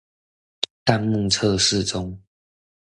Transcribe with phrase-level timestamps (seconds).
[0.83, 2.19] 彈幕測試中